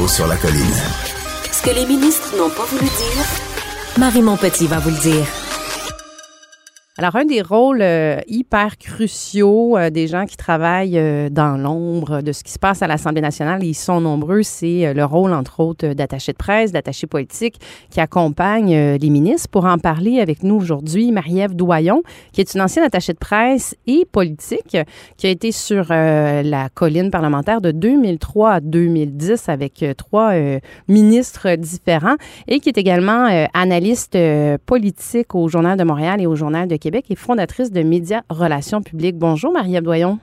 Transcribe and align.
Là-haut 0.00 0.08
sur 0.08 0.26
la 0.26 0.36
colline. 0.36 0.82
Ce 1.52 1.60
que 1.60 1.74
les 1.74 1.84
ministres 1.84 2.34
n'ont 2.36 2.48
pas 2.48 2.64
voulu 2.64 2.84
dire, 2.84 3.24
Marie 3.98 4.22
Montpetit 4.22 4.66
va 4.66 4.78
vous 4.78 4.90
le 4.90 4.96
dire. 4.96 5.26
Alors, 7.00 7.16
un 7.16 7.24
des 7.24 7.40
rôles 7.40 7.80
euh, 7.80 8.18
hyper 8.28 8.76
cruciaux 8.76 9.78
euh, 9.78 9.88
des 9.88 10.06
gens 10.06 10.26
qui 10.26 10.36
travaillent 10.36 10.98
euh, 10.98 11.30
dans 11.30 11.56
l'ombre 11.56 12.20
de 12.20 12.30
ce 12.30 12.44
qui 12.44 12.52
se 12.52 12.58
passe 12.58 12.82
à 12.82 12.86
l'Assemblée 12.86 13.22
nationale, 13.22 13.64
ils 13.64 13.72
sont 13.72 14.02
nombreux, 14.02 14.42
c'est 14.42 14.92
le 14.92 15.04
rôle, 15.06 15.32
entre 15.32 15.60
autres, 15.60 15.94
d'attaché 15.94 16.32
de 16.32 16.36
presse, 16.36 16.72
d'attaché 16.72 17.06
politique 17.06 17.58
qui 17.88 18.00
accompagne 18.00 18.98
les 18.98 19.08
ministres. 19.08 19.48
Pour 19.48 19.64
en 19.64 19.78
parler 19.78 20.20
avec 20.20 20.42
nous 20.42 20.56
aujourd'hui, 20.56 21.10
Marie-Ève 21.10 21.56
Doyon, 21.56 22.02
qui 22.32 22.42
est 22.42 22.54
une 22.54 22.60
ancienne 22.60 22.84
attachée 22.84 23.14
de 23.14 23.18
presse 23.18 23.74
et 23.86 24.04
politique, 24.04 24.76
qui 25.16 25.26
a 25.26 25.30
été 25.30 25.52
sur 25.52 25.86
la 25.88 26.68
colline 26.74 27.10
parlementaire 27.10 27.62
de 27.62 27.70
2003 27.70 28.50
à 28.50 28.60
2010 28.60 29.48
avec 29.48 29.82
trois 29.96 30.34
ministres 30.86 31.54
différents 31.56 32.16
et 32.46 32.60
qui 32.60 32.68
est 32.68 32.76
également 32.76 33.46
analyste 33.54 34.18
politique 34.66 35.34
au 35.34 35.48
Journal 35.48 35.78
de 35.78 35.84
Montréal 35.84 36.20
et 36.20 36.26
au 36.26 36.36
Journal 36.36 36.68
de 36.68 36.76
Québec 36.76 36.89
et 36.94 37.14
fondatrice 37.14 37.70
de 37.70 37.82
Média 37.82 38.22
Relations 38.28 38.82
publiques. 38.82 39.16
Bonjour, 39.16 39.52
Marie 39.52 39.80
Doyon. 39.80 40.18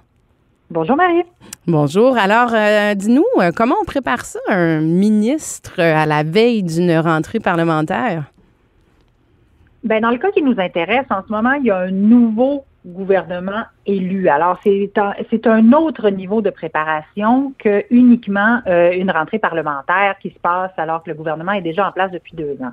Bonjour, 0.69 0.97
Marie. 0.97 1.23
Bonjour. 1.65 2.17
Alors, 2.17 2.49
euh, 2.53 2.93
dis-nous, 2.93 3.23
euh, 3.39 3.51
comment 3.55 3.75
on 3.81 3.85
prépare 3.85 4.25
ça, 4.25 4.39
un 4.49 4.81
ministre 4.81 5.79
à 5.79 6.05
la 6.05 6.23
veille 6.23 6.63
d'une 6.63 6.97
rentrée 6.97 7.39
parlementaire? 7.39 8.25
Bien, 9.83 10.01
dans 10.01 10.11
le 10.11 10.17
cas 10.17 10.31
qui 10.31 10.41
nous 10.41 10.59
intéresse, 10.59 11.05
en 11.09 11.21
ce 11.25 11.31
moment, 11.31 11.53
il 11.53 11.65
y 11.67 11.71
a 11.71 11.77
un 11.77 11.91
nouveau 11.91 12.65
gouvernement 12.87 13.63
élu. 13.85 14.29
Alors, 14.29 14.59
c'est 14.63 14.97
un, 14.97 15.13
un 15.51 15.73
autre 15.73 16.09
niveau 16.09 16.41
de 16.41 16.49
préparation 16.49 17.53
que 17.59 17.83
uniquement 17.89 18.61
euh, 18.67 18.91
une 18.91 19.11
rentrée 19.11 19.39
parlementaire 19.39 20.15
qui 20.21 20.29
se 20.29 20.39
passe 20.39 20.71
alors 20.77 21.03
que 21.03 21.09
le 21.09 21.15
gouvernement 21.15 21.51
est 21.51 21.61
déjà 21.61 21.87
en 21.87 21.91
place 21.91 22.11
depuis 22.11 22.35
deux 22.35 22.57
ans. 22.61 22.71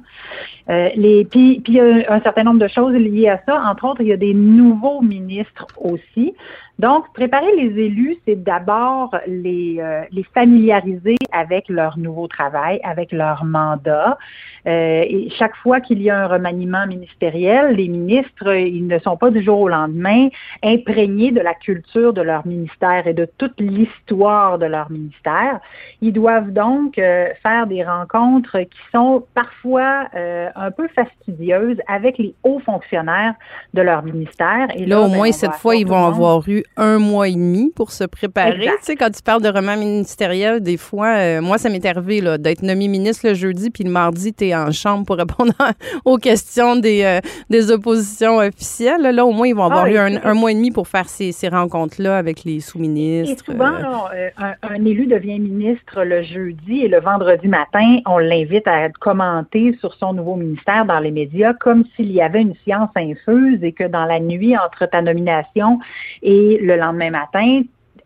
Euh, 0.71 0.91
puis 1.31 1.63
il 1.67 1.75
y 1.75 1.81
a 1.81 2.13
un 2.13 2.21
certain 2.21 2.45
nombre 2.45 2.61
de 2.61 2.69
choses 2.69 2.95
liées 2.95 3.29
à 3.29 3.41
ça. 3.47 3.63
Entre 3.65 3.85
autres, 3.85 4.01
il 4.03 4.09
y 4.09 4.13
a 4.13 4.17
des 4.17 4.35
nouveaux 4.35 5.01
ministres 5.03 5.67
aussi. 5.77 6.35
Donc, 6.81 7.13
préparer 7.15 7.55
les 7.57 7.85
élus, 7.85 8.17
c'est 8.27 8.43
d'abord 8.43 9.15
les, 9.29 9.77
euh, 9.79 10.03
les 10.11 10.25
familiariser 10.35 11.15
avec 11.31 11.69
leur 11.69 11.97
nouveau 11.99 12.27
travail, 12.27 12.81
avec 12.83 13.13
leur 13.13 13.45
mandat. 13.45 14.19
Euh, 14.67 15.05
et 15.07 15.31
chaque 15.39 15.55
fois 15.57 15.81
qu'il 15.81 16.03
y 16.03 16.11
a 16.11 16.25
un 16.25 16.27
remaniement 16.27 16.85
ministériel, 16.87 17.77
les 17.77 17.87
ministres, 17.87 18.53
ils 18.53 18.87
ne 18.89 18.99
sont 18.99 19.17
pas 19.17 19.31
du 19.31 19.41
jour 19.43 19.61
au 19.61 19.69
lendemain 19.69 20.29
imprégnés 20.65 21.31
de 21.31 21.41
la 21.41 21.55
culture 21.55 22.13
de 22.13 22.23
leur 22.23 22.45
ministère 22.45 23.07
et 23.07 23.15
de 23.15 23.29
toute 23.39 23.61
l'histoire 23.61 24.59
de 24.59 24.67
leur 24.67 24.91
ministère. 24.91 25.61
Ils 26.01 26.13
doivent 26.13 26.53
donc 26.53 26.99
euh, 26.99 27.29
faire 27.41 27.69
des 27.69 27.85
rencontres 27.85 28.59
qui 28.59 28.81
sont 28.93 29.25
parfois 29.35 30.07
un 30.15 30.71
peu 30.71 30.89
fastidieuses 30.89 31.79
avec 31.87 32.19
les 32.19 32.35
hauts 32.43 32.61
fonctionnaires 32.61 33.35
de 33.75 33.83
leur 33.83 34.03
ministère. 34.03 34.69
Et 34.75 34.87
là, 34.87 35.03
au 35.03 35.09
ben, 35.09 35.17
moins, 35.17 35.33
cette 35.33 35.55
fois, 35.55 35.77
ils 35.77 35.87
vont 35.87 36.05
avoir 36.05 36.49
eu 36.49 36.64
un 36.77 36.99
mois 36.99 37.29
et 37.29 37.35
demi 37.35 37.73
pour 37.75 37.93
se 37.93 38.05
préparer. 38.05 38.67
Tu 38.67 38.73
sais, 38.83 38.97
quand 38.97 39.11
tu 39.11 39.23
parles 39.23 39.43
de 39.43 39.49
roman 39.49 39.77
ministériel, 39.77 40.61
des 40.61 40.77
fois, 40.77 41.17
euh, 41.17 41.41
moi, 41.41 41.59
ça 41.59 41.69
m'est 41.69 41.85
arrivé 41.85 42.21
d'être 42.39 42.63
nommé 42.63 42.89
ministre 42.89 43.29
le 43.29 43.35
jeudi, 43.35 43.71
puis 43.71 43.85
le 43.85 43.91
mardi, 43.91 44.33
tu 44.33 44.47
es 44.47 44.55
en 44.55 44.71
chambre 44.73 45.07
pour 45.07 45.17
répondre 45.17 45.53
aux 46.05 46.19
questions 46.19 46.77
des, 46.77 47.03
euh, 47.05 47.21
des 47.51 47.71
oppositions 47.71 48.39
officielles. 48.39 49.03
Là, 49.03 49.25
au 49.25 49.33
moins, 49.33 49.47
ils 49.47 49.55
vont 49.55 49.65
avoir 49.65 49.85
ah 49.85 49.91
eu 49.91 49.97
un, 49.97 50.35
mois 50.35 50.53
et 50.53 50.55
demi 50.55 50.71
pour 50.71 50.89
faire 50.89 51.09
ces, 51.09 51.33
ces 51.33 51.49
rencontres-là 51.49 52.17
avec 52.19 52.45
les 52.45 52.61
sous-ministres. 52.61 53.45
Et 53.49 53.53
souvent, 53.53 53.75
euh. 54.15 54.31
un, 54.39 54.55
un, 54.63 54.85
élu 54.85 55.07
devient 55.07 55.39
ministre 55.39 56.03
le 56.03 56.23
jeudi 56.23 56.83
et 56.83 56.89
le 56.89 57.01
vendredi 57.01 57.49
matin, 57.49 57.99
on 58.07 58.19
l'invite 58.19 58.67
à 58.67 58.89
commenter 58.89 59.77
sur 59.81 59.95
son 59.95 60.13
nouveau 60.13 60.37
ministère 60.37 60.85
dans 60.85 60.99
les 60.99 61.11
médias 61.11 61.55
comme 61.55 61.85
s'il 61.95 62.13
y 62.13 62.21
avait 62.21 62.43
une 62.43 62.55
science 62.65 62.91
infuse 62.97 63.63
et 63.63 63.73
que 63.73 63.85
dans 63.85 64.05
la 64.05 64.21
nuit 64.21 64.57
entre 64.57 64.87
ta 64.87 65.03
nomination 65.03 65.79
et 66.23 66.54
le 66.61 66.77
lendemain 66.77 67.11
matin, 67.11 67.63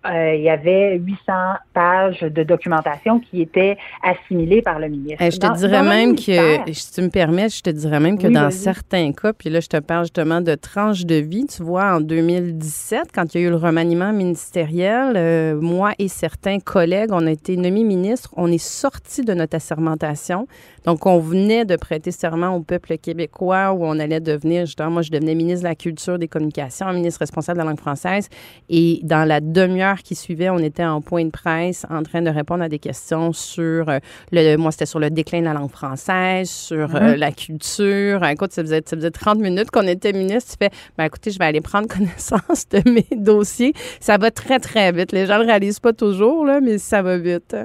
euh, 0.09 0.35
il 0.35 0.43
y 0.43 0.51
avait 0.51 0.97
800 0.97 1.33
pages 1.75 2.21
de 2.21 2.43
documentation 2.43 3.21
qui 3.21 3.43
étaient 3.43 3.77
assimilées 4.03 4.63
par 4.63 4.79
le 4.79 4.89
ministre. 4.89 5.25
je 5.25 5.39
te 5.39 5.57
dirais 5.59 5.83
même 5.83 6.17
que, 6.17 6.73
si 6.73 6.93
tu 6.93 7.03
me 7.03 7.11
permets, 7.11 7.49
je 7.49 7.63
te 7.63 7.71
dirais 7.71 8.01
même 8.01 8.19
que 8.19 8.27
dans 8.27 8.51
certains 8.51 9.13
cas, 9.13 9.33
puis 9.33 9.51
là, 9.51 9.61
je 9.61 9.69
te 9.69 9.79
parle 9.79 10.05
justement 10.05 10.41
de 10.41 10.55
tranches 10.55 11.05
de 11.05 11.17
vie, 11.17 11.47
tu 11.47 11.63
vois, 11.63 11.97
en 11.97 12.01
2017, 12.01 13.11
quand 13.15 13.35
il 13.35 13.41
y 13.41 13.45
a 13.45 13.47
eu 13.49 13.51
le 13.51 13.57
remaniement 13.57 14.13
ministériel, 14.13 15.15
euh, 15.17 15.61
moi 15.61 15.93
et 15.99 16.09
certains 16.09 16.59
collègues, 16.61 17.11
on 17.13 17.27
a 17.27 17.31
été 17.31 17.57
nommés 17.57 17.85
ministres, 17.85 18.31
on 18.37 18.51
est 18.51 18.59
sortis 18.59 19.23
de 19.23 19.35
notre 19.35 19.57
assermentation. 19.57 20.47
Donc, 20.85 21.05
on 21.07 21.19
venait 21.19 21.65
de 21.65 21.77
prêter 21.77 22.11
serment 22.11 22.55
au 22.55 22.61
peuple 22.61 22.97
québécois 22.97 23.73
où 23.73 23.85
on 23.85 23.99
allait 23.99 24.21
devenir, 24.21 24.65
justement, 24.65 24.91
moi, 24.91 25.03
je 25.03 25.11
devenais 25.11 25.35
ministre 25.35 25.65
de 25.65 25.69
la 25.69 25.75
Culture, 25.75 26.19
des 26.19 26.29
Communications, 26.29 26.91
ministre 26.93 27.21
responsable 27.21 27.59
de 27.59 27.65
la 27.65 27.71
langue 27.71 27.81
française. 27.81 28.29
Et 28.69 29.01
dans 29.03 29.27
la 29.27 29.41
demi-heure 29.41 29.98
qui 30.03 30.15
suivait, 30.15 30.51
on 30.51 30.59
était 30.59 30.85
en 30.85 31.01
point 31.01 31.25
de 31.25 31.31
presse 31.31 31.87
en 31.91 32.03
train 32.03 32.23
de 32.23 32.31
répondre 32.31 32.63
à 32.63 32.69
des 32.69 32.79
questions 32.79 33.33
sur, 33.33 33.89
euh, 33.89 33.99
le, 34.33 34.57
moi, 34.57 34.71
c'était 34.73 34.87
sur 34.87 34.99
le 34.99 35.11
déclin 35.11 35.41
de 35.41 35.45
la 35.45 35.55
langue 35.55 35.71
française, 35.71 36.49
sur 36.51 36.95
euh, 36.95 37.01
mm-hmm. 37.01 37.15
la 37.17 37.33
culture. 37.33 38.25
Écoute, 38.27 38.53
ça 38.53 38.63
faisait, 38.63 38.83
ça 38.85 38.97
faisait 38.97 39.11
30 39.11 39.39
minutes 39.39 39.71
qu'on 39.71 39.87
était 39.87 40.13
ministre. 40.13 40.53
Tu 40.53 40.65
fais, 40.65 40.71
ben, 40.97 41.05
écoutez, 41.05 41.31
je 41.31 41.39
vais 41.39 41.47
aller 41.47 41.61
prendre 41.61 41.89
connaissance 41.95 42.69
de 42.71 42.89
mes 42.91 43.07
dossiers. 43.17 43.73
Ça 44.01 44.19
va 44.19 44.31
très, 44.31 44.59
très 44.59 44.93
vite. 44.93 45.13
Les 45.13 45.27
gens 45.27 45.39
ne 45.39 45.43
le 45.43 45.47
réalisent 45.47 45.81
pas 45.81 45.93
toujours, 45.93 46.45
là, 46.45 46.61
mais 46.61 46.79
ça 46.79 47.03
va 47.03 47.19
vite. 47.19 47.57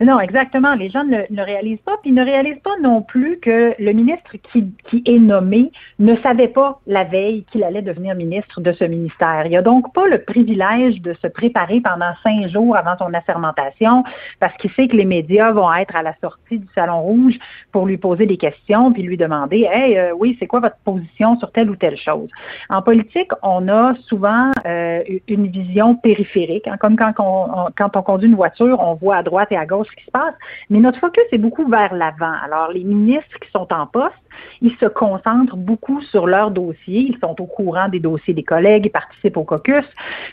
Non, 0.00 0.20
exactement. 0.20 0.74
Les 0.74 0.90
gens 0.90 1.04
ne 1.04 1.42
réalisent 1.42 1.80
pas. 1.80 1.96
Puis 2.02 2.12
ne 2.12 2.24
réalisent 2.24 2.62
pas 2.62 2.76
non 2.82 3.02
plus 3.02 3.38
que 3.40 3.74
le 3.78 3.92
ministre 3.92 4.36
qui, 4.52 4.66
qui 4.88 5.02
est 5.06 5.18
nommé 5.18 5.72
ne 5.98 6.16
savait 6.16 6.48
pas 6.48 6.80
la 6.86 7.04
veille 7.04 7.44
qu'il 7.50 7.64
allait 7.64 7.82
devenir 7.82 8.14
ministre 8.14 8.60
de 8.60 8.72
ce 8.72 8.84
ministère. 8.84 9.42
Il 9.46 9.52
n'a 9.52 9.62
donc 9.62 9.92
pas 9.94 10.06
le 10.06 10.22
privilège 10.22 11.00
de 11.00 11.14
se 11.22 11.26
préparer 11.26 11.80
pendant 11.80 12.12
cinq 12.22 12.48
jours 12.48 12.76
avant 12.76 12.96
son 12.98 13.12
assermentation 13.14 14.04
parce 14.40 14.54
qu'il 14.58 14.70
sait 14.72 14.88
que 14.88 14.96
les 14.96 15.04
médias 15.04 15.52
vont 15.52 15.72
être 15.74 15.96
à 15.96 16.02
la 16.02 16.14
sortie 16.20 16.58
du 16.58 16.68
Salon 16.74 17.00
Rouge 17.00 17.38
pour 17.72 17.86
lui 17.86 17.96
poser 17.96 18.26
des 18.26 18.36
questions 18.36 18.92
puis 18.92 19.02
lui 19.02 19.16
demander 19.16 19.68
Hey, 19.70 19.96
euh, 19.96 20.12
oui, 20.18 20.36
c'est 20.38 20.46
quoi 20.46 20.60
votre 20.60 20.76
position 20.84 21.38
sur 21.38 21.50
telle 21.52 21.70
ou 21.70 21.76
telle 21.76 21.96
chose? 21.96 22.28
En 22.68 22.82
politique, 22.82 23.30
on 23.42 23.68
a 23.68 23.94
souvent 24.06 24.50
euh, 24.66 25.02
une 25.28 25.46
vision 25.48 25.94
périphérique. 25.96 26.68
Hein, 26.68 26.76
comme 26.78 26.96
quand 26.96 27.12
on, 27.18 27.70
quand 27.76 27.96
on 27.96 28.02
conduit 28.02 28.28
une 28.28 28.36
voiture, 28.36 28.78
on 28.80 28.94
voit 28.94 29.16
à 29.16 29.22
droite 29.22 29.48
et 29.50 29.56
à 29.56 29.66
gauche 29.66 29.85
ce 29.86 29.96
qui 29.96 30.04
se 30.04 30.10
passe. 30.10 30.34
Mais 30.70 30.80
notre 30.80 30.98
focus 30.98 31.24
est 31.32 31.38
beaucoup 31.38 31.68
vers 31.68 31.94
l'avant. 31.94 32.34
Alors, 32.42 32.70
les 32.72 32.84
ministres 32.84 33.38
qui 33.40 33.50
sont 33.50 33.72
en 33.72 33.86
poste, 33.86 34.14
ils 34.62 34.76
se 34.76 34.86
concentrent 34.86 35.56
beaucoup 35.56 36.00
sur 36.02 36.26
leurs 36.26 36.50
dossiers. 36.50 37.06
Ils 37.10 37.18
sont 37.20 37.40
au 37.40 37.46
courant 37.46 37.88
des 37.88 38.00
dossiers 38.00 38.34
des 38.34 38.42
collègues, 38.42 38.86
ils 38.86 38.90
participent 38.90 39.36
au 39.36 39.44
caucus, 39.44 39.84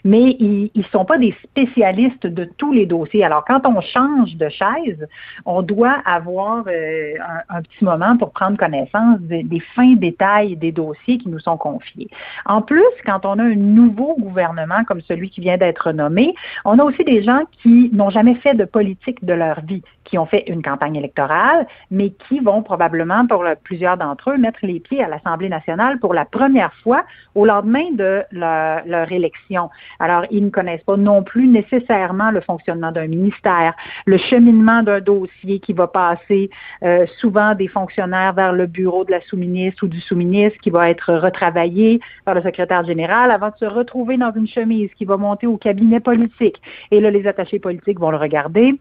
mais 0.04 0.36
ils 0.40 0.72
ne 0.76 0.84
sont 0.84 1.06
pas 1.06 1.18
des 1.18 1.36
spécialistes 1.44 2.28
de 2.28 2.46
tous 2.58 2.74
les 2.74 2.86
dossiers. 2.86 3.24
Alors, 3.24 3.44
quand 3.46 3.62
on 3.66 3.82
change 3.82 4.36
de 4.36 4.50
chaise, 4.50 5.08
on 5.46 5.62
doit 5.62 5.98
avoir 6.06 6.64
euh, 6.68 7.14
un, 7.50 7.62
petit 7.62 7.84
moment 7.84 8.18
pour 8.18 8.32
prendre 8.32 8.58
connaissance 8.58 9.20
des, 9.20 9.44
des 9.44 9.60
fins 9.60 9.96
détails 9.96 10.56
des 10.56 10.72
dossiers 10.72 11.18
qui 11.18 11.30
nous 11.30 11.40
sont 11.40 11.58
confiés. 11.58 12.10
En 12.46 12.62
plus, 12.62 12.84
quand 13.06 13.26
on 13.26 13.40
a 13.40 13.44
un 13.44 13.56
nouveau 13.56 14.16
gouvernement 14.20 14.84
comme 14.86 15.02
celui 15.02 15.30
qui 15.30 15.42
vient 15.42 15.58
d'être 15.58 15.92
nommé, 15.92 16.36
on 16.66 16.80
a 16.80 16.84
aussi 16.84 17.04
des 17.04 17.24
gens 17.24 17.42
qui 17.62 17.90
n'ont 17.94 18.10
jamais 18.10 18.36
fait 18.36 18.54
de 18.54 18.66
politique 18.66 19.24
de 19.24 19.34
leur 19.34 19.62
vie, 19.62 19.84
qui 20.04 20.18
ont 20.18 20.26
fait 20.26 20.44
une 20.48 20.62
campagne 20.62 20.96
électorale, 20.96 21.68
mais 21.92 22.12
qui 22.28 22.40
vont 22.40 22.62
probablement, 22.62 23.26
pour 23.28 23.44
plusieurs 23.64 23.93
d'entre 23.98 24.32
eux, 24.32 24.38
mettre 24.38 24.60
les 24.64 24.80
pieds 24.80 25.04
à 25.04 25.08
l'Assemblée 25.08 25.50
nationale 25.50 26.00
pour 26.00 26.14
la 26.14 26.26
première 26.26 26.74
fois 26.84 27.04
au 27.36 27.46
lendemain 27.46 27.92
de 27.92 28.24
leur, 28.32 29.12
élection. 29.12 29.70
Alors, 30.00 30.26
ils 30.32 30.44
ne 30.44 30.50
connaissent 30.50 30.84
pas 30.84 30.98
non 30.98 31.24
plus 31.24 31.48
nécessairement 31.48 32.32
le 32.32 32.42
fonctionnement 32.42 32.92
d'un 32.92 33.08
ministère, 33.08 33.74
le 34.06 34.18
cheminement 34.18 34.82
d'un 34.84 35.02
dossier 35.02 35.60
qui 35.60 35.74
va 35.74 35.88
passer 35.88 36.50
euh, 36.84 37.06
souvent 37.20 37.54
des 37.56 37.68
fonctionnaires 37.68 38.34
vers 38.34 38.54
le 38.54 38.66
bureau 38.66 39.04
de 39.04 39.12
la 39.12 39.22
sous-ministre 39.22 39.84
ou 39.84 39.88
du 39.88 40.00
sous-ministre 40.02 40.60
qui 40.62 40.70
va 40.70 40.90
être 40.90 41.14
retravaillé 41.14 42.00
par 42.26 42.36
le 42.36 42.42
secrétaire 42.42 42.86
général 42.86 43.32
avant 43.32 43.50
de 43.50 43.58
se 43.58 43.66
retrouver 43.66 44.18
dans 44.18 44.32
une 44.34 44.48
chemise 44.48 44.90
qui 44.96 45.06
va 45.06 45.18
monter 45.18 45.48
au 45.48 45.58
cabinet 45.58 46.00
politique. 46.00 46.62
Et 46.92 47.00
là, 47.00 47.12
les 47.12 47.28
attachés 47.28 47.60
politiques 47.60 48.00
vont 48.00 48.12
le 48.12 48.18
regarder 48.18 48.76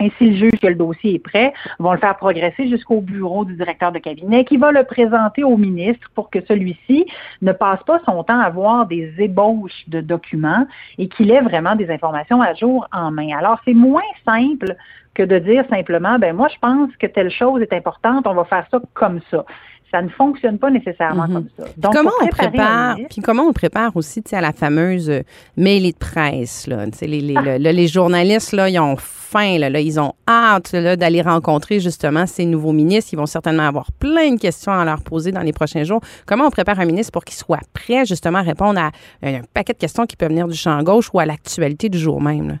Et 0.00 0.12
si 0.18 0.30
le 0.30 0.36
juge 0.36 0.60
que 0.60 0.66
le 0.66 0.74
dossier 0.74 1.14
est 1.14 1.18
prêt, 1.18 1.52
vont 1.78 1.92
le 1.92 1.98
faire 1.98 2.16
progresser 2.16 2.68
jusqu'au 2.68 3.00
bureau 3.00 3.44
du 3.44 3.54
directeur 3.54 3.92
de 3.92 3.98
cabinet 3.98 4.44
qui 4.44 4.56
va 4.56 4.70
le 4.70 4.84
présenter 4.84 5.42
au 5.42 5.56
ministre 5.56 6.08
pour 6.14 6.30
que 6.30 6.38
celui-ci 6.46 7.06
ne 7.42 7.52
passe 7.52 7.82
pas 7.84 8.00
son 8.06 8.22
temps 8.22 8.38
à 8.38 8.50
voir 8.50 8.86
des 8.86 9.12
ébauches 9.18 9.84
de 9.88 10.00
documents 10.00 10.66
et 10.98 11.08
qu'il 11.08 11.30
ait 11.30 11.40
vraiment 11.40 11.74
des 11.74 11.90
informations 11.90 12.40
à 12.40 12.54
jour 12.54 12.86
en 12.92 13.10
main. 13.10 13.36
Alors, 13.36 13.58
c'est 13.64 13.74
moins 13.74 14.02
simple 14.24 14.76
que 15.14 15.22
de 15.24 15.38
dire 15.38 15.64
simplement, 15.68 16.18
ben 16.18 16.34
moi, 16.34 16.48
je 16.48 16.58
pense 16.60 16.94
que 16.96 17.06
telle 17.06 17.30
chose 17.30 17.60
est 17.60 17.72
importante, 17.72 18.26
on 18.26 18.34
va 18.34 18.44
faire 18.44 18.66
ça 18.70 18.80
comme 18.94 19.20
ça 19.30 19.44
ça 19.90 20.02
ne 20.02 20.08
fonctionne 20.10 20.58
pas 20.58 20.70
nécessairement 20.70 21.26
mhm. 21.26 21.32
comme 21.32 21.48
ça. 21.56 21.64
Donc, 21.78 21.94
comment 21.94 22.10
on 22.20 22.26
prépare 22.26 22.96
Puis 23.08 23.22
comment 23.22 23.44
on 23.44 23.54
prépare 23.54 23.96
aussi 23.96 24.22
à 24.32 24.42
la 24.42 24.52
fameuse 24.52 25.08
euh, 25.08 25.22
mêlée 25.56 25.92
de 25.92 25.96
presse 25.96 26.66
là, 26.66 26.84
les, 27.00 27.20
les, 27.22 27.34
ah. 27.34 27.56
les 27.56 27.88
journalistes 27.88 28.52
là, 28.52 28.68
ils 28.68 28.78
ont 28.78 28.96
ils 29.34 30.00
ont 30.00 30.14
hâte 30.28 30.74
d'aller 30.74 31.22
rencontrer 31.22 31.80
justement 31.80 32.26
ces 32.26 32.44
nouveaux 32.44 32.72
ministres, 32.72 33.12
ils 33.12 33.16
vont 33.16 33.26
certainement 33.26 33.64
avoir 33.64 33.92
plein 33.92 34.32
de 34.32 34.40
questions 34.40 34.72
à 34.72 34.84
leur 34.84 35.02
poser 35.02 35.32
dans 35.32 35.42
les 35.42 35.52
prochains 35.52 35.84
jours. 35.84 36.00
Comment 36.26 36.46
on 36.46 36.50
prépare 36.50 36.80
un 36.80 36.86
ministre 36.86 37.12
pour 37.12 37.24
qu'il 37.24 37.36
soit 37.36 37.60
prêt 37.72 38.06
justement 38.06 38.38
à 38.38 38.42
répondre 38.42 38.80
à 38.80 38.90
un 39.22 39.40
paquet 39.54 39.72
de 39.72 39.78
questions 39.78 40.06
qui 40.06 40.16
peuvent 40.16 40.30
venir 40.30 40.48
du 40.48 40.56
champ 40.56 40.82
gauche 40.82 41.10
ou 41.12 41.20
à 41.20 41.26
l'actualité 41.26 41.88
du 41.88 41.98
jour 41.98 42.20
même? 42.20 42.58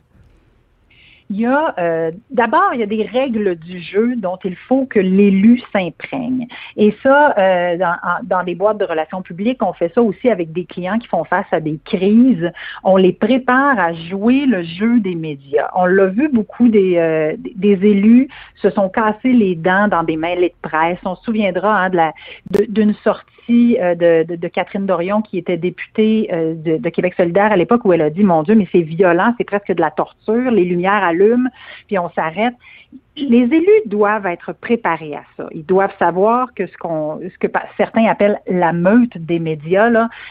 Il 1.30 1.40
y 1.40 1.46
a 1.46 1.74
euh, 1.78 2.10
d'abord 2.30 2.70
il 2.72 2.80
y 2.80 2.82
a 2.82 2.86
des 2.86 3.04
règles 3.04 3.56
du 3.56 3.80
jeu 3.80 4.14
dont 4.16 4.38
il 4.44 4.56
faut 4.56 4.86
que 4.86 4.98
l'élu 4.98 5.60
s'imprègne. 5.72 6.46
Et 6.76 6.94
ça, 7.02 7.34
euh, 7.38 7.76
dans, 7.76 7.96
dans 8.22 8.54
boîtes 8.54 8.78
de 8.78 8.84
relations 8.84 9.20
publiques, 9.20 9.62
on 9.62 9.72
fait 9.72 9.92
ça 9.94 10.02
aussi 10.02 10.30
avec 10.30 10.52
des 10.52 10.64
clients 10.64 10.98
qui 10.98 11.06
font 11.06 11.24
face 11.24 11.46
à 11.52 11.60
des 11.60 11.78
crises. 11.84 12.50
On 12.82 12.96
les 12.96 13.12
prépare 13.12 13.78
à 13.78 13.92
jouer 13.92 14.46
le 14.46 14.62
jeu 14.62 15.00
des 15.00 15.14
médias. 15.14 15.68
On 15.74 15.84
l'a 15.84 16.06
vu 16.06 16.28
beaucoup 16.28 16.68
des, 16.68 16.96
euh, 16.96 17.36
des 17.38 17.72
élus 17.86 18.28
se 18.56 18.70
sont 18.70 18.88
cassés 18.88 19.32
les 19.32 19.54
dents 19.54 19.88
dans 19.88 20.02
des 20.02 20.16
mêlées 20.16 20.54
de 20.62 20.68
presse. 20.68 20.98
On 21.04 21.14
se 21.14 21.24
souviendra 21.24 21.84
hein, 21.84 21.90
de 21.90 21.96
la 21.96 22.12
d'une 22.68 22.94
sortie 23.04 23.24
de, 23.48 24.24
de, 24.24 24.36
de, 24.36 24.48
Catherine 24.48 24.84
Dorion, 24.84 25.22
qui 25.22 25.38
était 25.38 25.56
députée 25.56 26.28
de, 26.30 26.76
de, 26.76 26.88
Québec 26.90 27.14
solidaire 27.16 27.50
à 27.50 27.56
l'époque, 27.56 27.82
où 27.84 27.92
elle 27.94 28.02
a 28.02 28.10
dit, 28.10 28.22
mon 28.22 28.42
Dieu, 28.42 28.54
mais 28.54 28.68
c'est 28.72 28.82
violent, 28.82 29.34
c'est 29.38 29.44
presque 29.44 29.72
de 29.72 29.80
la 29.80 29.90
torture, 29.90 30.50
les 30.50 30.64
lumières 30.64 31.02
puis 31.86 31.98
on 31.98 32.10
s'arrête. 32.10 32.54
Les 33.16 33.42
élus 33.42 33.82
doivent 33.86 34.26
être 34.26 34.52
préparés 34.52 35.14
à 35.14 35.22
ça. 35.36 35.48
Ils 35.52 35.66
doivent 35.66 35.94
savoir 35.98 36.54
que 36.54 36.66
ce 36.66 36.76
que 36.76 37.48
certains 37.76 38.06
appellent 38.06 38.40
la 38.46 38.72
meute 38.72 39.18
des 39.18 39.38
médias, 39.38 39.90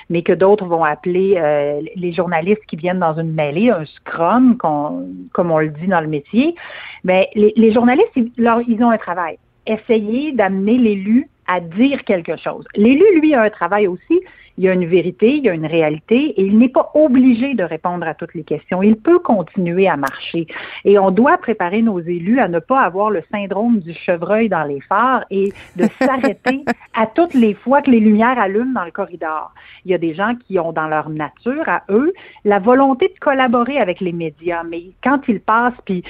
mais 0.10 0.22
que 0.22 0.34
d'autres 0.34 0.66
vont 0.66 0.84
appeler 0.84 1.36
euh, 1.38 1.82
les 1.96 2.14
journalistes 2.14 2.66
qui 2.68 2.78
viennent 2.78 3.00
dans 3.00 3.20
une 3.20 3.34
mêlée, 3.34 3.70
un 3.70 3.86
scrum, 3.86 4.58
comme 4.58 5.52
on 5.52 5.60
le 5.60 5.70
dit 5.70 5.88
dans 5.88 6.02
le 6.02 6.08
métier. 6.08 6.56
Mais 7.04 7.30
les, 7.36 7.74
journalistes, 7.74 8.12
ils, 8.16 8.32
ils 8.38 8.84
ont 8.84 8.90
un 8.90 8.98
travail. 8.98 9.38
Essayer 9.66 10.32
d'amener 10.32 10.78
l'élu 10.78 11.30
à 11.48 11.60
dire 11.60 12.04
quelque 12.04 12.38
chose. 12.38 12.66
L'élu, 12.76 13.04
lui, 13.20 13.34
a 13.34 13.42
un 13.42 13.50
travail 13.50 13.88
aussi 13.88 14.22
il 14.58 14.64
y 14.64 14.70
a 14.70 14.74
une 14.74 14.86
vérité, 14.86 15.36
il 15.36 15.44
y 15.44 15.50
a 15.50 15.54
une 15.54 15.66
réalité 15.66 16.16
et 16.16 16.42
il 16.42 16.58
n'est 16.58 16.70
pas 16.70 16.92
obligé 16.96 17.54
de 17.54 17.64
répondre 17.64 18.08
à 18.08 18.14
toutes 18.16 18.34
les 18.34 18.44
questions. 18.44 18.82
Il 18.82 18.96
peut 18.96 19.20
continuer 19.20 19.88
à 19.88 19.98
marcher. 19.98 20.48
Et 20.84 20.98
on 20.98 21.12
doit 21.12 21.38
préparer 21.38 21.82
nos 21.82 22.00
élus 22.00 22.40
à 22.40 22.48
ne 22.48 22.60
pas 22.60 22.82
avoir 22.82 23.12
le 23.12 23.24
syndrome 23.32 23.80
du 23.80 23.94
chevreuil 23.94 24.50
dans 24.50 24.64
les 24.64 24.82
phares 24.82 25.26
et 25.30 25.54
de 25.76 25.88
s'arrêter 26.02 26.66
à 26.96 27.06
toutes 27.06 27.36
les 27.36 27.54
fois 27.54 27.82
que 27.82 27.92
les 27.92 28.00
lumières 28.00 28.40
allument 28.40 28.74
dans 28.74 28.86
le 28.86 28.92
corridor. 28.92 29.54
Il 29.86 29.92
y 29.92 29.94
a 29.94 30.00
des 30.00 30.16
gens 30.16 30.34
qui 30.48 30.58
ont 30.60 30.74
dans 30.74 30.88
leur 30.88 31.10
nature, 31.10 31.68
à 31.68 31.84
eux, 31.90 32.14
la 32.44 32.60
volonté 32.60 33.10
de 33.10 33.20
collaborer 33.20 33.78
avec 33.78 34.02
les 34.02 34.12
médias. 34.12 34.64
Mais 34.64 34.84
quand 35.04 35.22
ils 35.28 35.40
passent, 35.40 35.80
puis 35.86 36.04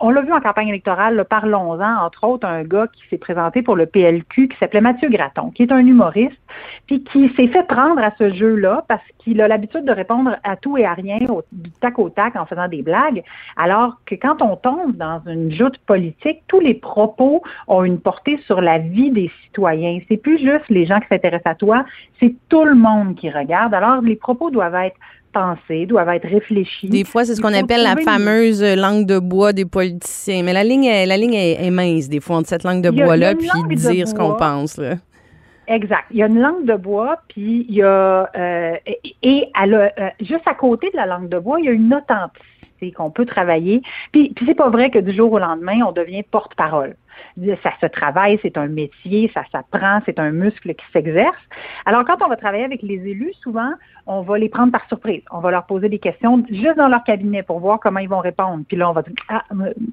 on 0.00 0.10
l'a 0.10 0.20
vu 0.20 0.32
en 0.32 0.40
campagne 0.40 0.68
électorale, 0.68 1.24
parlons-en, 1.28 2.04
entre 2.04 2.24
autres, 2.24 2.46
un 2.46 2.64
gars 2.64 2.86
qui 2.88 3.02
s'est 3.08 3.18
présenté 3.18 3.62
pour 3.62 3.76
le 3.76 3.86
PLQ 3.86 4.48
qui 4.48 4.56
s'appelait 4.58 4.80
Mathieu 4.82 5.08
Graton, 5.08 5.50
qui 5.50 5.62
est 5.62 5.72
un 5.72 5.84
humoriste, 5.84 6.38
puis 6.86 7.02
qui 7.04 7.30
s'est 7.36 7.48
fait 7.48 7.66
prendre 7.66 7.93
à 8.00 8.12
ce 8.18 8.32
jeu-là 8.32 8.84
parce 8.88 9.02
qu'il 9.18 9.40
a 9.40 9.48
l'habitude 9.48 9.84
de 9.84 9.92
répondre 9.92 10.36
à 10.42 10.56
tout 10.56 10.76
et 10.76 10.84
à 10.84 10.94
rien 10.94 11.18
au, 11.28 11.42
du 11.52 11.70
tac 11.80 11.98
au 11.98 12.08
tac 12.10 12.36
en 12.36 12.46
faisant 12.46 12.68
des 12.68 12.82
blagues, 12.82 13.22
alors 13.56 13.98
que 14.06 14.14
quand 14.14 14.42
on 14.42 14.56
tombe 14.56 14.96
dans 14.96 15.20
une 15.26 15.52
joute 15.52 15.78
politique, 15.78 16.42
tous 16.48 16.60
les 16.60 16.74
propos 16.74 17.42
ont 17.68 17.84
une 17.84 17.98
portée 17.98 18.38
sur 18.46 18.60
la 18.60 18.78
vie 18.78 19.10
des 19.10 19.30
citoyens. 19.44 19.98
C'est 20.08 20.16
plus 20.16 20.38
juste 20.38 20.68
les 20.68 20.86
gens 20.86 21.00
qui 21.00 21.08
s'intéressent 21.08 21.52
à 21.52 21.54
toi, 21.54 21.84
c'est 22.20 22.34
tout 22.48 22.64
le 22.64 22.74
monde 22.74 23.14
qui 23.16 23.30
regarde. 23.30 23.74
Alors 23.74 24.00
les 24.00 24.16
propos 24.16 24.50
doivent 24.50 24.74
être 24.74 24.96
pensés, 25.34 25.84
doivent 25.86 26.08
être 26.10 26.28
réfléchis. 26.28 26.88
Des 26.88 27.04
fois, 27.04 27.24
c'est 27.24 27.34
ce 27.34 27.40
qu'on 27.40 27.52
appelle 27.52 27.82
la 27.82 27.96
fameuse 27.96 28.62
langue 28.62 29.04
de 29.04 29.18
bois 29.18 29.52
des 29.52 29.64
politiciens. 29.64 30.42
Mais 30.44 30.52
la 30.52 30.64
ligne, 30.64 30.84
est, 30.84 31.06
la 31.06 31.16
ligne 31.16 31.34
est, 31.34 31.70
mince, 31.70 32.08
des 32.08 32.20
fois, 32.20 32.36
entre 32.36 32.48
cette 32.48 32.62
langue 32.62 32.82
de 32.82 32.90
bois-là 32.90 33.34
puis 33.34 33.76
dire 33.76 34.08
ce 34.08 34.14
qu'on 34.14 34.34
pense. 34.34 34.78
Là. 34.78 34.94
Exact. 35.66 36.04
Il 36.10 36.18
y 36.18 36.22
a 36.22 36.26
une 36.26 36.40
langue 36.40 36.64
de 36.64 36.74
bois, 36.74 37.18
puis 37.28 37.66
il 37.68 37.74
y 37.74 37.82
a 37.82 38.28
euh, 38.36 38.76
et, 39.22 39.50
euh, 39.56 39.88
juste 40.20 40.46
à 40.46 40.54
côté 40.54 40.90
de 40.90 40.96
la 40.96 41.06
langue 41.06 41.28
de 41.28 41.38
bois, 41.38 41.58
il 41.60 41.66
y 41.66 41.68
a 41.68 41.72
une 41.72 41.94
authenticité 41.94 42.92
qu'on 42.92 43.10
peut 43.10 43.24
travailler. 43.24 43.82
Puis, 44.12 44.30
puis 44.34 44.46
c'est 44.46 44.54
pas 44.54 44.68
vrai 44.68 44.90
que 44.90 44.98
du 44.98 45.12
jour 45.12 45.32
au 45.32 45.38
lendemain, 45.38 45.80
on 45.86 45.92
devient 45.92 46.22
porte-parole 46.22 46.96
ça 47.62 47.70
se 47.80 47.86
travaille, 47.86 48.38
c'est 48.42 48.56
un 48.56 48.68
métier, 48.68 49.30
ça 49.34 49.42
s'apprend, 49.50 50.00
c'est 50.06 50.18
un 50.18 50.30
muscle 50.30 50.74
qui 50.74 50.84
s'exerce. 50.92 51.36
Alors, 51.86 52.04
quand 52.04 52.16
on 52.24 52.28
va 52.28 52.36
travailler 52.36 52.64
avec 52.64 52.82
les 52.82 52.94
élus, 52.94 53.32
souvent, 53.42 53.70
on 54.06 54.22
va 54.22 54.38
les 54.38 54.48
prendre 54.48 54.72
par 54.72 54.86
surprise. 54.88 55.22
On 55.30 55.40
va 55.40 55.50
leur 55.50 55.66
poser 55.66 55.88
des 55.88 55.98
questions 55.98 56.44
juste 56.50 56.76
dans 56.76 56.88
leur 56.88 57.04
cabinet 57.04 57.42
pour 57.42 57.60
voir 57.60 57.80
comment 57.80 58.00
ils 58.00 58.08
vont 58.08 58.20
répondre. 58.20 58.64
Puis 58.68 58.76
là, 58.76 58.90
on 58.90 58.92
va 58.92 59.02
dire, 59.02 59.14
ah, 59.28 59.44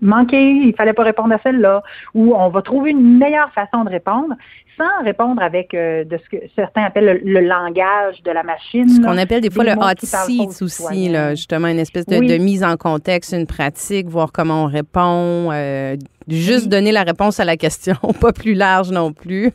manqué, 0.02 0.52
il 0.52 0.74
fallait 0.76 0.94
pas 0.94 1.04
répondre 1.04 1.34
à 1.34 1.40
celle-là. 1.44 1.82
Ou 2.14 2.34
on 2.36 2.50
va 2.50 2.62
trouver 2.62 2.92
une 2.92 3.18
meilleure 3.18 3.52
façon 3.54 3.84
de 3.84 3.90
répondre 3.90 4.36
sans 4.78 5.04
répondre 5.04 5.42
avec 5.42 5.74
euh, 5.74 6.04
de 6.04 6.18
ce 6.18 6.38
que 6.38 6.44
certains 6.56 6.84
appellent 6.84 7.22
le, 7.24 7.42
langage 7.42 8.22
de 8.24 8.32
la 8.32 8.44
machine. 8.44 8.88
Ce 8.90 9.02
qu'on 9.02 9.18
appelle 9.18 9.42
des 9.42 9.50
fois 9.50 9.64
le 9.64 9.74
hot 9.74 10.00
seat 10.00 10.62
aussi, 10.62 11.10
là, 11.10 11.36
justement, 11.36 11.68
une 11.68 11.80
espèce 11.80 12.06
de, 12.06 12.38
mise 12.38 12.64
en 12.64 12.78
contexte, 12.78 13.34
une 13.34 13.48
pratique, 13.48 14.08
voir 14.08 14.32
comment 14.32 14.64
on 14.64 14.68
répond, 14.68 15.50
euh, 15.52 15.96
juste 16.28 16.68
donner 16.68 16.92
la 16.92 17.04
réponse 17.04 17.40
à 17.40 17.46
la 17.46 17.58
question, 17.58 17.96
pas 18.20 18.34
plus 18.34 18.54
large 18.54 18.92
non 18.92 19.14
plus. 19.14 19.52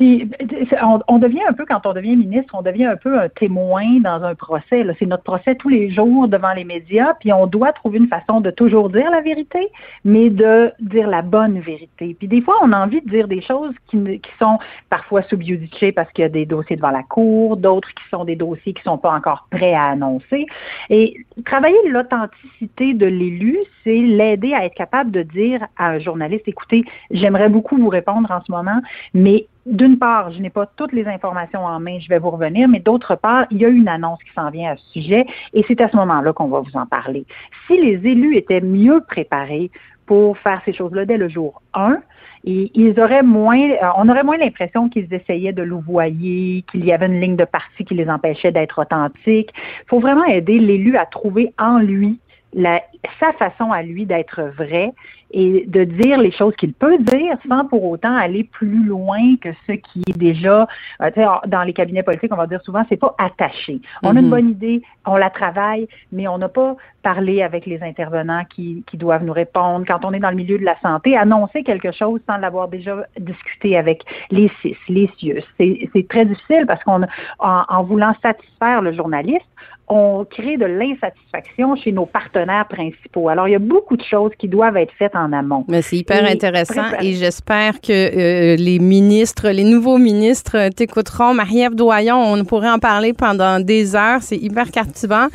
On, 0.00 1.18
devient 1.18 1.42
un 1.48 1.52
peu, 1.52 1.64
quand 1.64 1.86
on 1.86 1.92
devient 1.92 2.16
ministre, 2.16 2.54
on 2.56 2.62
devient 2.62 2.86
un 2.86 2.96
peu 2.96 3.18
un 3.18 3.28
témoin 3.28 4.00
dans 4.00 4.22
un 4.22 4.34
procès. 4.34 4.86
C'est 4.98 5.06
notre 5.06 5.22
procès 5.22 5.54
tous 5.54 5.68
les 5.68 5.90
jours 5.90 6.28
devant 6.28 6.52
les 6.52 6.64
médias, 6.64 7.14
puis 7.14 7.32
on 7.32 7.46
doit 7.46 7.72
trouver 7.72 7.98
une 7.98 8.08
façon 8.08 8.40
de 8.40 8.50
toujours 8.50 8.90
dire 8.90 9.10
la 9.10 9.20
vérité, 9.20 9.68
mais 10.04 10.28
de 10.28 10.72
dire 10.80 11.08
la 11.08 11.22
bonne 11.22 11.60
vérité. 11.60 12.14
Puis 12.18 12.28
des 12.28 12.42
fois, 12.42 12.56
on 12.62 12.72
a 12.72 12.84
envie 12.84 13.00
de 13.00 13.08
dire 13.08 13.26
des 13.26 13.40
choses 13.40 13.74
qui, 13.88 14.20
sont 14.38 14.58
parfois 14.90 15.22
sous 15.22 15.38
parce 15.94 16.12
qu'il 16.12 16.22
y 16.22 16.26
a 16.26 16.28
des 16.28 16.44
dossiers 16.44 16.76
devant 16.76 16.90
la 16.90 17.02
cour, 17.02 17.56
d'autres 17.56 17.88
qui 17.88 18.04
sont 18.10 18.24
des 18.24 18.36
dossiers 18.36 18.74
qui 18.74 18.82
sont 18.82 18.98
pas 18.98 19.12
encore 19.12 19.46
prêts 19.50 19.74
à 19.74 19.84
annoncer. 19.84 20.46
Et 20.90 21.16
travailler 21.44 21.76
l'authenticité 21.88 22.94
de 22.94 23.06
l'élu, 23.06 23.58
c'est 23.84 23.96
l'aider 23.96 24.52
à 24.52 24.64
être 24.64 24.74
capable 24.74 25.10
de 25.10 25.22
dire 25.22 25.66
à 25.78 25.90
un 25.90 25.98
journaliste, 25.98 26.46
écoutez, 26.46 26.84
j'aimerais 27.10 27.48
beaucoup 27.48 27.76
vous 27.76 27.88
répondre 27.88 28.30
en 28.30 28.40
ce 28.44 28.50
moment, 28.50 28.80
mais 29.14 29.46
d'une 29.66 29.98
part, 29.98 30.32
je 30.32 30.40
n'ai 30.40 30.50
pas 30.50 30.66
toutes 30.76 30.92
les 30.92 31.06
informations 31.06 31.64
en 31.64 31.80
main, 31.80 31.98
je 31.98 32.08
vais 32.08 32.18
vous 32.18 32.30
revenir, 32.30 32.68
mais 32.68 32.78
d'autre 32.78 33.16
part, 33.16 33.46
il 33.50 33.58
y 33.58 33.64
a 33.64 33.68
une 33.68 33.88
annonce 33.88 34.22
qui 34.22 34.32
s'en 34.32 34.50
vient 34.50 34.72
à 34.72 34.76
ce 34.76 34.92
sujet 34.92 35.26
et 35.52 35.64
c'est 35.66 35.80
à 35.80 35.88
ce 35.88 35.96
moment-là 35.96 36.32
qu'on 36.32 36.46
va 36.46 36.60
vous 36.60 36.76
en 36.76 36.86
parler. 36.86 37.26
Si 37.66 37.76
les 37.76 38.08
élus 38.08 38.36
étaient 38.36 38.60
mieux 38.60 39.02
préparés 39.06 39.70
pour 40.06 40.38
faire 40.38 40.62
ces 40.64 40.72
choses-là 40.72 41.04
dès 41.04 41.16
le 41.16 41.28
jour 41.28 41.62
1, 41.74 41.98
et 42.48 42.70
ils 42.74 43.00
auraient 43.00 43.24
moins, 43.24 43.58
euh, 43.58 43.88
on 43.96 44.08
aurait 44.08 44.22
moins 44.22 44.36
l'impression 44.36 44.88
qu'ils 44.88 45.12
essayaient 45.12 45.52
de 45.52 45.62
louvoyer, 45.62 46.64
qu'il 46.70 46.84
y 46.84 46.92
avait 46.92 47.06
une 47.06 47.20
ligne 47.20 47.34
de 47.34 47.44
parti 47.44 47.84
qui 47.84 47.94
les 47.94 48.08
empêchait 48.08 48.52
d'être 48.52 48.80
authentiques. 48.80 49.50
Il 49.52 49.88
faut 49.88 49.98
vraiment 49.98 50.24
aider 50.24 50.60
l'élu 50.60 50.96
à 50.96 51.06
trouver 51.06 51.52
en 51.58 51.78
lui 51.78 52.20
sa 53.20 53.32
façon 53.34 53.72
à 53.72 53.82
lui 53.82 54.06
d'être 54.06 54.42
vrai 54.56 54.92
et 55.30 55.64
de 55.66 55.84
dire 55.84 56.18
les 56.18 56.30
choses 56.30 56.54
qu'il 56.56 56.72
peut 56.72 56.98
dire 56.98 57.36
sans 57.48 57.64
pour 57.64 57.84
autant 57.84 58.14
aller 58.14 58.44
plus 58.44 58.84
loin 58.84 59.36
que 59.40 59.48
ce 59.66 59.72
qui 59.72 60.02
est 60.08 60.16
déjà, 60.16 60.68
euh, 61.02 61.10
dans 61.46 61.62
les 61.62 61.72
cabinets 61.72 62.02
politiques, 62.02 62.32
on 62.32 62.36
va 62.36 62.46
dire 62.46 62.62
souvent, 62.62 62.84
c'est 62.88 62.96
pas 62.96 63.14
attaché. 63.18 63.80
On 64.02 64.16
a 64.16 64.20
une 64.20 64.26
mhm. 64.26 64.30
bonne 64.30 64.50
idée, 64.50 64.82
on 65.04 65.16
la 65.16 65.30
travaille, 65.30 65.88
mais 66.12 66.28
on 66.28 66.38
n'a 66.38 66.48
pas 66.48 66.76
parlé 67.02 67.42
avec 67.42 67.66
les 67.66 67.82
intervenants 67.82 68.44
qui, 68.48 68.84
qui 68.86 68.96
doivent 68.96 69.24
nous 69.24 69.32
répondre. 69.32 69.84
Quand 69.86 70.04
on 70.04 70.12
est 70.12 70.20
dans 70.20 70.30
le 70.30 70.36
milieu 70.36 70.58
de 70.58 70.64
la 70.64 70.78
santé, 70.80 71.16
annoncer 71.16 71.62
quelque 71.62 71.92
chose 71.92 72.20
sans 72.28 72.36
l'avoir 72.36 72.68
déjà 72.68 72.96
discuté 73.18 73.76
avec 73.76 74.02
les 74.30 74.50
CIS, 74.60 74.76
les 74.88 75.10
CIUS, 75.18 75.42
c'est 75.58 76.08
très 76.08 76.24
difficile 76.24 76.64
parce 76.66 76.82
qu'on, 76.84 77.02
en, 77.38 77.64
en 77.68 77.82
voulant 77.84 78.14
satisfaire 78.22 78.82
le 78.82 78.92
journaliste, 78.92 79.46
on 79.88 80.24
crée 80.24 80.56
de 80.56 80.66
l'insatisfaction 80.66 81.76
chez 81.76 81.92
nos 81.92 82.06
partenaires 82.06 82.66
principaux. 82.66 83.28
Alors, 83.28 83.46
il 83.46 83.52
y 83.52 83.56
a 83.56 83.60
beaucoup 83.60 83.96
de 83.96 84.02
choses 84.02 84.32
qui 84.38 84.48
doivent 84.48 84.76
être 84.76 84.92
faites 84.94 85.14
en 85.16 85.32
amont. 85.32 85.64
Mais 85.68 85.82
c'est 85.82 85.96
hyper 85.96 86.24
intéressant 86.24 86.84
et 87.00 87.14
j'espère 87.14 87.80
que 87.80 87.92
euh, 87.92 88.56
les 88.56 88.78
ministres, 88.78 89.48
les 89.48 89.64
nouveaux 89.64 89.98
ministres 89.98 90.68
t'écouteront. 90.70 91.34
Marie-Ève 91.34 91.74
Doyon, 91.74 92.32
on 92.32 92.44
pourrait 92.44 92.70
en 92.70 92.78
parler 92.78 93.12
pendant 93.12 93.60
des 93.60 93.94
heures. 93.94 94.22
C'est 94.22 94.36
hyper 94.36 94.70
captivant. 94.70 95.26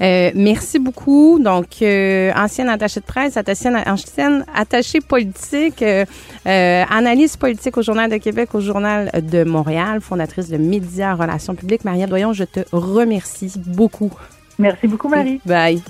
Euh, 0.00 0.30
merci 0.34 0.78
beaucoup. 0.78 1.38
Donc, 1.38 1.66
euh, 1.82 2.32
ancienne 2.34 2.68
attachée 2.68 3.00
de 3.00 3.04
presse, 3.04 3.36
ancienne, 3.36 3.82
ancienne 3.86 4.44
attachée 4.54 5.00
politique, 5.00 5.84
analyse 6.44 7.36
politique 7.36 7.76
au 7.76 7.82
Journal 7.82 8.10
de 8.10 8.16
Québec, 8.16 8.54
au 8.54 8.60
Journal 8.60 9.10
de 9.22 9.44
Montréal, 9.44 10.00
fondatrice 10.00 10.48
de 10.48 10.56
Médias 10.56 11.14
Relations 11.14 11.54
publiques. 11.54 11.84
Maria 11.84 12.06
Doyon, 12.06 12.32
je 12.32 12.44
te 12.44 12.60
remercie 12.72 13.52
beaucoup. 13.66 14.12
Merci 14.58 14.86
beaucoup, 14.86 15.08
Marie. 15.08 15.40
Bye. 15.44 15.82